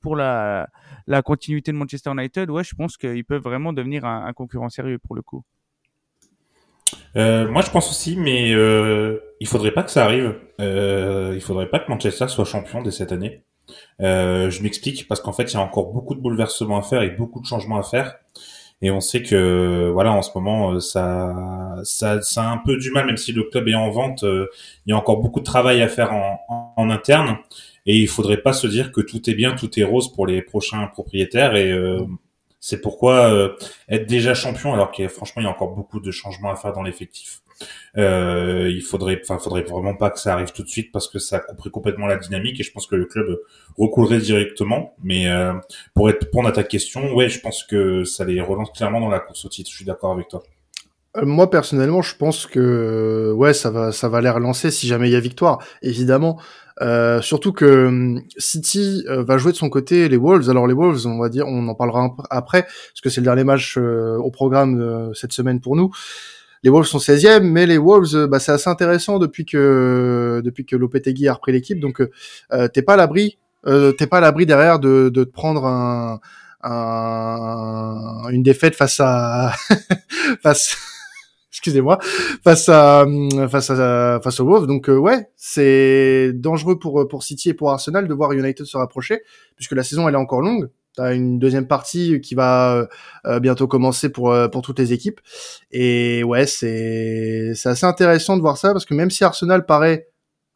[0.00, 0.68] pour la,
[1.06, 4.98] la continuité de Manchester United, ouais, je pense qu'ils peuvent vraiment devenir un concurrent sérieux
[4.98, 5.44] pour le coup.
[7.16, 10.34] Euh, moi, je pense aussi, mais euh, il faudrait pas que ça arrive.
[10.60, 13.42] Euh, il faudrait pas que Manchester soit champion dès cette année.
[14.00, 17.02] Euh, je m'explique parce qu'en fait, il y a encore beaucoup de bouleversements à faire
[17.02, 18.16] et beaucoup de changements à faire.
[18.82, 21.34] Et on sait que, voilà, en ce moment, euh, ça,
[21.84, 24.24] ça, ça a un peu du mal, même si le club est en vente.
[24.24, 24.48] Euh,
[24.86, 27.38] il y a encore beaucoup de travail à faire en, interne.
[27.86, 30.42] Et il faudrait pas se dire que tout est bien, tout est rose pour les
[30.42, 31.54] prochains propriétaires.
[31.54, 31.72] Et
[32.64, 33.54] c'est pourquoi euh,
[33.90, 36.72] être déjà champion, alors qu'il franchement il y a encore beaucoup de changements à faire
[36.72, 37.42] dans l'effectif.
[37.98, 41.18] Euh, il faudrait, enfin, faudrait vraiment pas que ça arrive tout de suite parce que
[41.18, 43.38] ça couperait complètement la dynamique et je pense que le club
[43.76, 44.94] recoulerait directement.
[45.02, 45.52] Mais euh,
[45.92, 49.20] pour répondre à ta question, ouais, je pense que ça les relance clairement dans la
[49.20, 49.70] course au titre.
[49.70, 50.42] Je suis d'accord avec toi.
[51.16, 55.08] Euh, moi personnellement, je pense que ouais, ça va, ça va les relancer si jamais
[55.08, 56.40] il y a victoire, évidemment.
[56.82, 60.50] Euh, surtout que hum, City euh, va jouer de son côté les Wolves.
[60.50, 63.44] Alors les Wolves, on va dire, on en parlera après, parce que c'est le dernier
[63.44, 65.90] match euh, au programme euh, cette semaine pour nous.
[66.64, 70.76] Les Wolves sont 16e, mais les Wolves, bah, c'est assez intéressant depuis que depuis que
[70.76, 71.78] Lopetegui a repris l'équipe.
[71.78, 72.02] Donc
[72.72, 76.20] t'es pas à l'abri, t'es pas à l'abri derrière de, de te prendre un,
[76.62, 79.52] un, une défaite face à
[80.42, 80.78] face
[81.64, 81.98] excusez-moi,
[82.44, 83.06] face à
[83.48, 84.66] face à face aux Wolves.
[84.66, 88.76] Donc euh, ouais, c'est dangereux pour pour City et pour Arsenal de voir United se
[88.76, 89.22] rapprocher
[89.56, 90.68] puisque la saison elle est encore longue.
[90.94, 92.86] T'as une deuxième partie qui va
[93.26, 95.20] euh, bientôt commencer pour euh, pour toutes les équipes
[95.72, 100.08] et ouais c'est c'est assez intéressant de voir ça parce que même si Arsenal paraît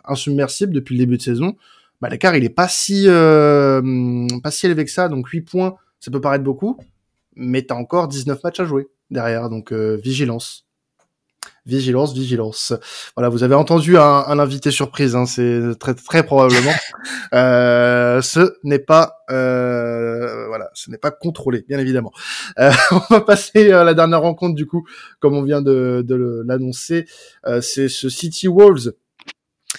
[0.04, 1.56] insubmersible depuis le début de saison,
[2.00, 5.74] bah l'écart il est pas si euh, pas si élevé que ça donc 8 points
[5.98, 6.78] ça peut paraître beaucoup
[7.34, 10.67] mais t'as encore 19 matchs à jouer derrière donc vigilance
[11.66, 12.72] vigilance, vigilance.
[13.14, 16.72] Voilà, vous avez entendu un, un invité surprise, hein, c'est très très probablement.
[17.34, 22.12] euh, ce n'est pas, euh, voilà, ce n'est pas contrôlé, bien évidemment.
[22.58, 24.86] Euh, on va passer à la dernière rencontre du coup,
[25.20, 27.04] comme on vient de, de l'annoncer,
[27.46, 28.94] euh, c'est ce City Wolves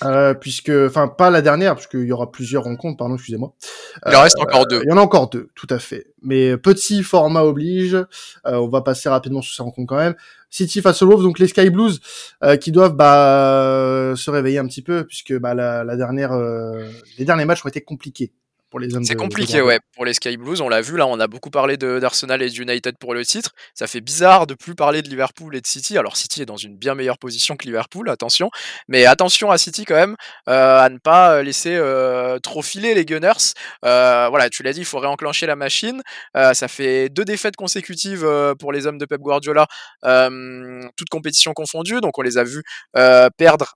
[0.03, 3.53] euh, puisque, enfin, pas la dernière, puisqu'il y aura plusieurs rencontres, pardon, excusez-moi.
[4.07, 4.81] Il en reste encore deux.
[4.83, 6.07] Il y en a encore deux, tout à fait.
[6.21, 7.95] Mais petit format oblige.
[7.95, 8.05] Euh,
[8.45, 10.15] on va passer rapidement sur ces rencontres quand même.
[10.49, 11.99] City face aux Wolves, donc les Sky Blues,
[12.43, 16.31] euh, qui doivent bah, se réveiller un petit peu, puisque bah, la, la dernière,
[17.17, 18.33] les derniers matchs ont été compliqués
[18.69, 19.03] pour les hommes.
[19.03, 20.61] C'est compliqué, ouais, pour les Sky Blues.
[20.61, 23.51] On l'a vu là, on a beaucoup parlé d'Arsenal et d'United pour le titre.
[23.73, 25.97] Ça fait bizarre de plus parler de Liverpool et de City.
[25.97, 28.49] Alors City est dans une bien meilleure position que Liverpool, attention.
[28.87, 30.15] Mais attention à City quand même,
[30.47, 33.53] euh, à ne pas laisser euh, trop filer les Gunners.
[33.85, 36.01] Euh, voilà, tu l'as dit, il faut réenclencher la machine.
[36.35, 39.67] Euh, ça fait deux défaites consécutives euh, pour les hommes de Pep Guardiola,
[40.05, 42.01] euh, toutes compétitions confondues.
[42.01, 42.63] Donc on les a vus
[43.37, 43.75] perdre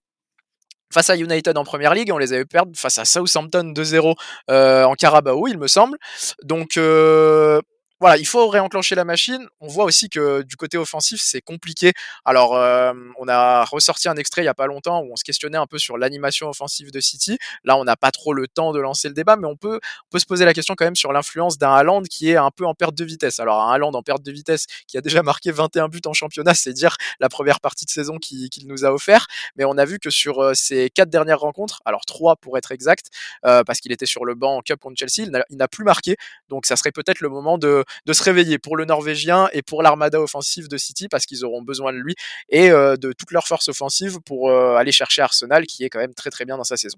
[0.93, 4.15] face à United en première ligue, on les avait perdu face à Southampton 2-0
[4.49, 5.97] euh, en Carabao, il me semble.
[6.43, 7.61] Donc euh,
[8.03, 9.47] voilà, il faut réenclencher la machine.
[9.61, 11.93] On voit aussi que du côté offensif, c'est compliqué.
[12.25, 15.23] Alors, euh, on a ressorti un extrait il y a pas longtemps où on se
[15.23, 17.37] questionnait un peu sur l'animation offensive de City.
[17.63, 19.79] Là, on n'a pas trop le temps de lancer le débat, mais on peut,
[20.17, 22.73] se poser la question quand même sur l'influence d'un Haaland qui est un peu en
[22.73, 23.39] perte de vitesse.
[23.39, 26.55] Alors, un Haaland en perte de vitesse qui a déjà marqué 21 buts en championnat,
[26.55, 29.27] c'est dire la première partie de saison qu'il nous a offert.
[29.55, 32.73] Mais on a vu que sur euh, ces quatre dernières rencontres, alors trois pour être
[32.73, 33.05] exact,
[33.45, 36.17] euh, parce qu'il était sur le banc en Cup contre Chelsea, il n'a plus marqué.
[36.49, 39.83] Donc, ça serait peut-être le moment de de se réveiller pour le Norvégien et pour
[39.83, 42.15] l'armada offensive de City parce qu'ils auront besoin de lui
[42.49, 45.99] et euh, de toute leur force offensive pour euh, aller chercher Arsenal qui est quand
[45.99, 46.97] même très très bien dans sa saison.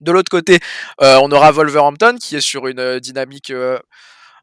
[0.00, 0.58] De l'autre côté,
[1.00, 3.50] euh, on aura Wolverhampton qui est sur une dynamique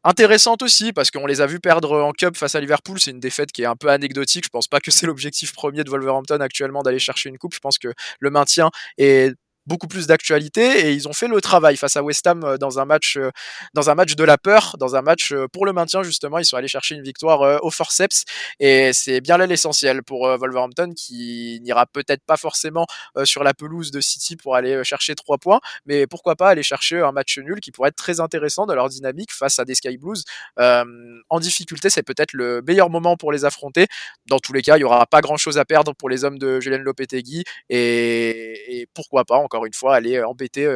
[0.04, 3.00] intéressante aussi parce qu'on les a vus perdre en cup face à Liverpool.
[3.00, 4.44] C'est une défaite qui est un peu anecdotique.
[4.44, 7.54] Je pense pas que c'est l'objectif premier de Wolverhampton actuellement d'aller chercher une coupe.
[7.54, 9.34] Je pense que le maintien est
[9.66, 12.78] beaucoup plus d'actualité et ils ont fait le travail face à West Ham euh, dans
[12.78, 13.30] un match euh,
[13.72, 16.44] dans un match de la peur, dans un match euh, pour le maintien justement, ils
[16.44, 18.24] sont allés chercher une victoire au forceps
[18.60, 22.86] et c'est bien là l'essentiel pour Wolverhampton qui n'ira peut-être pas forcément
[23.24, 27.00] sur la pelouse de City pour aller chercher trois points, mais pourquoi pas aller chercher
[27.00, 29.96] un match nul qui pourrait être très intéressant dans leur dynamique face à des Sky
[29.98, 30.24] Blues
[30.56, 33.86] en difficulté, c'est peut-être le meilleur moment pour les affronter.
[34.26, 36.60] Dans tous les cas, il y aura pas grand-chose à perdre pour les hommes de
[36.60, 40.66] Julien Lopetegui et, et pourquoi pas encore une fois, aller embêter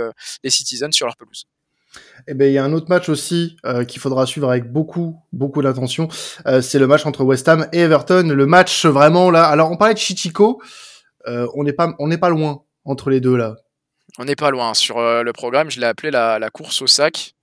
[0.45, 1.47] les Citizens sur leur pelouse.
[2.27, 5.17] Eh ben, il y a un autre match aussi euh, qu'il faudra suivre avec beaucoup,
[5.33, 6.09] beaucoup d'attention.
[6.47, 8.29] Euh, c'est le match entre West Ham et Everton.
[8.29, 9.45] Le match vraiment là.
[9.45, 10.61] Alors, on parlait de Chichico.
[11.27, 13.57] Euh, on n'est pas, on n'est pas loin entre les deux là.
[14.19, 14.75] On n'est pas loin.
[14.75, 17.35] Sur euh, le programme, je l'ai appelé la, la course au sac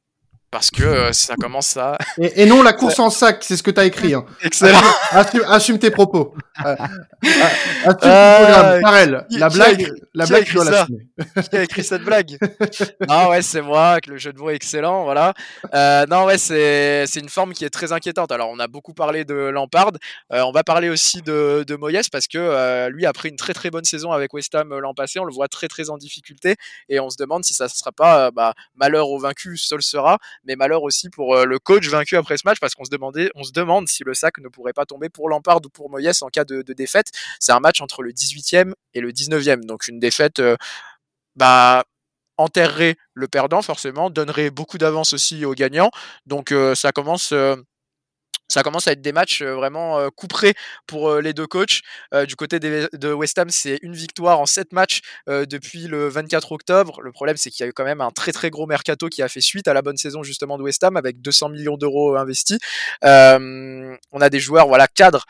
[0.51, 1.97] parce que euh, ça commence à.
[2.21, 4.13] Et, et non, la course en sac, c'est ce que t'as écrit.
[4.13, 4.25] Hein.
[4.41, 4.79] Excellent.
[5.12, 6.34] Assume, assume tes propos.
[6.65, 7.25] Euh, euh,
[7.84, 8.81] assume ton Euh, programme.
[8.81, 11.08] Karel, qui- la a blague, écrit- la a blague, tu dois ça l'assumer.
[11.49, 12.38] Qui a écrit cette blague?
[13.10, 15.34] Ah ouais, c'est moi, que le jeu de mots est excellent, voilà.
[15.73, 18.31] Euh, non, ouais, c'est c'est une forme qui est très inquiétante.
[18.31, 19.91] Alors, on a beaucoup parlé de Lampard,
[20.31, 23.84] on va parler aussi de, de Moyes parce que lui, après une très très bonne
[23.86, 26.55] saison avec West Ham l'an passé, on le voit très très en difficulté
[26.89, 30.17] et on se demande si ça ne sera pas bah, malheur au vaincu, seul sera,
[30.45, 33.29] mais malheur aussi pour euh, le coach vaincu après ce match parce qu'on se demandait,
[33.36, 36.21] on se demande si le sac ne pourrait pas tomber pour Lampard ou pour Moyes
[36.21, 37.12] en cas de, défaite.
[37.39, 40.39] C'est un match entre le 18e et le 19e, donc une défaite.
[40.39, 40.55] euh,
[41.36, 41.84] bah,
[42.38, 45.91] enterrerait le perdant forcément, donnerait beaucoup d'avance aussi aux gagnants.
[46.25, 47.34] Donc euh, ça commence
[48.55, 50.53] ça commence à être des matchs euh, vraiment euh, couperés
[50.87, 51.81] pour euh, les deux coachs.
[52.27, 57.01] Du côté de West Ham, c'est une victoire en sept matchs depuis le 24 octobre.
[57.01, 59.21] Le problème, c'est qu'il y a eu quand même un très très gros mercato qui
[59.21, 62.15] a fait suite à la bonne saison justement de West Ham avec 200 millions d'euros
[62.15, 62.57] investis.
[63.03, 65.25] On a des joueurs voilà cadres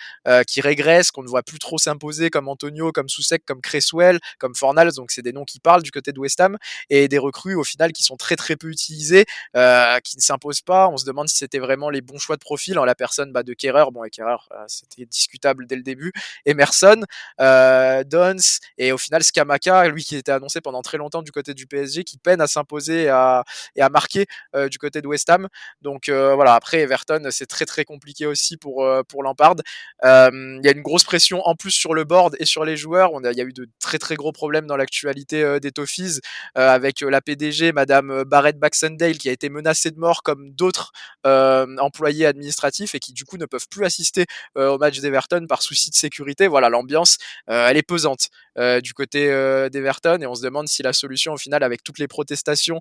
[0.48, 4.54] qui régressent, qu'on ne voit plus trop s'imposer comme Antonio, comme Soucek, comme Cresswell, comme
[4.54, 4.94] Fornals.
[4.94, 6.58] Donc c'est des noms qui parlent du côté de West Ham
[6.90, 10.90] et des recrues au final qui sont très très peu utilisées, qui ne s'imposent pas.
[10.90, 13.44] On se demande si c'était vraiment les bons choix de profil en la personne bah,
[13.44, 13.86] de Kerrer.
[13.92, 14.36] Bon, et euh,
[14.68, 16.12] c'était discutable dès le début.
[16.46, 17.04] Emerson,
[17.42, 18.36] euh, Dons
[18.78, 22.04] et au final Skamaka, lui qui était annoncé pendant très longtemps du côté du PSG,
[22.04, 23.44] qui peine à s'imposer et à,
[23.76, 24.26] et à marquer
[24.56, 25.48] euh, du côté de West Ham.
[25.82, 29.56] Donc voilà, après Everton, c'est très très compliqué aussi pour, pour Lampard.
[30.04, 33.12] Il y a une grosse pression en plus sur le board et sur les joueurs.
[33.24, 36.20] Il y a eu de très très gros problèmes dans l'actualité des Toffees
[36.56, 40.92] avec la PDG, Madame Barrett Baxendale, qui a été menacée de mort comme d'autres
[41.24, 44.26] employés administratifs et qui du coup ne peuvent plus assister
[44.58, 46.48] euh, au match d'Everton par souci de sécurité.
[46.48, 47.18] Voilà, l'ambiance,
[47.50, 49.28] euh, elle est pesante euh, du côté
[49.70, 52.80] d'Everton et on se demande si la solution au final, avec toutes les protestations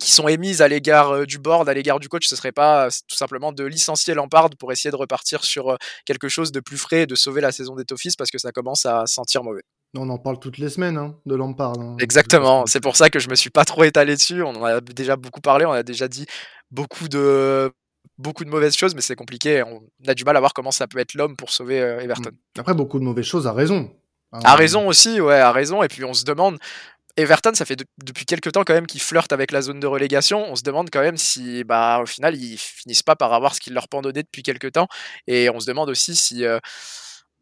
[0.00, 3.16] qui sont émises à l'égard du board, à l'égard du coach, ce serait pas tout
[3.16, 7.06] simplement de licencier Lampard pour essayer de repartir sur quelque chose de plus frais et
[7.06, 9.64] de sauver la saison des Toffees parce que ça commence à sentir mauvais.
[9.94, 11.78] On en parle toutes les semaines hein, de Lampard.
[11.78, 11.96] hein.
[12.00, 14.42] Exactement, c'est pour ça que je me suis pas trop étalé dessus.
[14.42, 16.24] On en a déjà beaucoup parlé, on a déjà dit
[16.70, 17.70] beaucoup de
[18.18, 19.62] beaucoup de mauvaises choses, mais c'est compliqué.
[19.62, 22.30] On a du mal à voir comment ça peut être l'homme pour sauver euh, Everton.
[22.58, 23.90] Après, beaucoup de mauvaises choses, à raison.
[24.32, 25.82] Hein, A raison aussi, ouais, a raison.
[25.82, 26.58] Et puis on se demande,
[27.16, 29.86] Everton, ça fait de- depuis quelques temps quand même qu'ils flirtent avec la zone de
[29.86, 30.44] relégation.
[30.50, 33.60] On se demande quand même si, bah, au final, ils finissent pas par avoir ce
[33.60, 34.88] qu'ils leur pendonnaient depuis quelques temps.
[35.26, 36.58] Et on se demande aussi si, euh,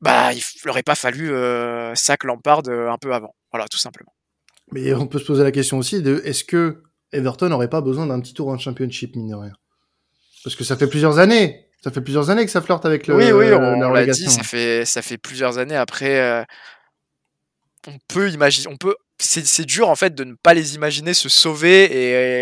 [0.00, 3.34] bah, il leur aurait pas fallu euh, sac Lampard euh, un peu avant.
[3.52, 4.12] Voilà, tout simplement.
[4.72, 8.06] Mais on peut se poser la question aussi de est-ce que Everton n'aurait pas besoin
[8.06, 9.52] d'un petit tour en championship, mine de rien?
[10.44, 11.66] Parce que ça fait plusieurs années.
[11.82, 14.42] Ça fait plusieurs années que ça flirte avec le, oui, oui, on, l'a dit, ça
[14.42, 15.76] fait, ça fait plusieurs années.
[15.76, 16.44] Après, euh,
[17.86, 21.30] on peut imaginer, on peut, c'est dur en fait de ne pas les imaginer se
[21.30, 21.84] sauver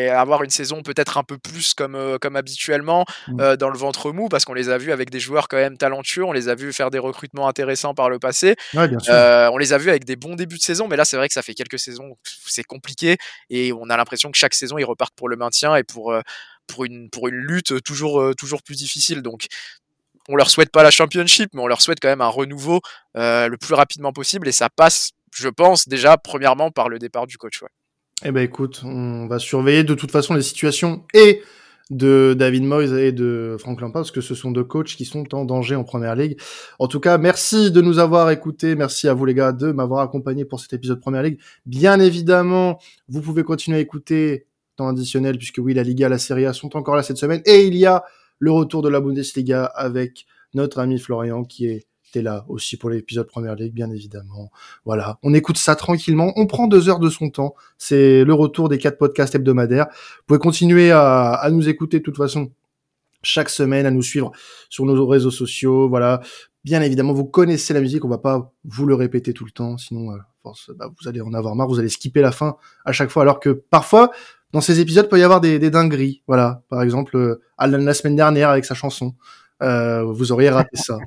[0.04, 3.40] et avoir une saison peut-être un peu plus comme, euh, comme habituellement Mm.
[3.40, 5.76] euh, dans le ventre mou parce qu'on les a vus avec des joueurs quand même
[5.78, 9.12] talentueux, on les a vus faire des recrutements intéressants par le passé, Ouais, bien sûr.
[9.14, 11.28] euh, on les a vus avec des bons débuts de saison, mais là c'est vrai
[11.28, 13.16] que ça fait quelques saisons, où c'est compliqué
[13.50, 16.12] et on a l'impression que chaque saison ils repartent pour le maintien et pour,
[16.68, 19.22] pour, une, pour une lutte toujours, euh, toujours plus difficile.
[19.22, 19.46] Donc
[20.28, 22.80] on leur souhaite pas la championship, mais on leur souhaite quand même un renouveau
[23.16, 27.26] euh, le plus rapidement possible et ça passe, je pense déjà premièrement par le départ
[27.26, 27.62] du coach.
[27.62, 27.68] Ouais.
[28.24, 31.42] Eh ben écoute, on va surveiller de toute façon les situations et
[31.90, 35.34] de David Moyes et de Frank Lampard parce que ce sont deux coachs qui sont
[35.34, 36.38] en danger en première ligue.
[36.78, 38.74] En tout cas, merci de nous avoir écoutés.
[38.74, 41.38] Merci à vous les gars de m'avoir accompagné pour cet épisode première ligue.
[41.64, 42.78] Bien évidemment,
[43.08, 44.47] vous pouvez continuer à écouter
[44.86, 47.74] additionnel puisque oui, la Liga, la Serie A sont encore là cette semaine et il
[47.74, 48.04] y a
[48.38, 53.26] le retour de la Bundesliga avec notre ami Florian qui était là aussi pour l'épisode
[53.26, 54.50] première ligue, bien évidemment.
[54.84, 56.32] Voilà, on écoute ça tranquillement.
[56.36, 57.54] On prend deux heures de son temps.
[57.76, 59.86] C'est le retour des quatre podcasts hebdomadaires.
[59.90, 62.50] Vous pouvez continuer à, à nous écouter de toute façon
[63.22, 64.32] chaque semaine, à nous suivre
[64.68, 65.88] sur nos réseaux sociaux.
[65.88, 66.20] Voilà,
[66.64, 68.04] bien évidemment, vous connaissez la musique.
[68.04, 70.16] On va pas vous le répéter tout le temps, sinon euh,
[70.76, 71.68] bah, vous allez en avoir marre.
[71.68, 74.10] Vous allez skipper la fin à chaque fois, alors que parfois
[74.52, 76.22] dans ces épisodes il peut y avoir des, des dingueries.
[76.26, 79.14] Voilà, par exemple euh, Alan la semaine dernière avec sa chanson.
[79.60, 80.98] Euh, vous auriez raté ça,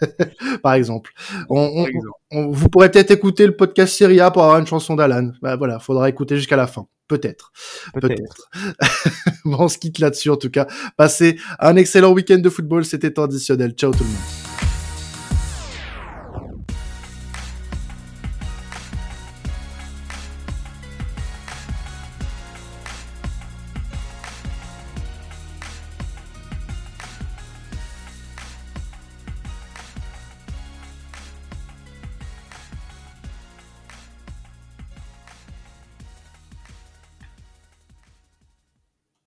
[0.64, 1.12] par exemple.
[1.48, 1.86] On, on-
[2.32, 5.30] on- vous pourrez peut-être écouter le podcast Serie A pour avoir une chanson d'Alan.
[5.40, 6.86] Bah, voilà, faudra écouter jusqu'à la fin.
[7.06, 7.52] Peut-être.
[8.00, 8.48] Peut-être.
[9.44, 10.66] bon, on se quitte là-dessus en tout cas.
[10.96, 12.84] Passez un excellent week-end de football.
[12.84, 13.72] C'était traditionnel.
[13.74, 14.43] Ciao tout le monde.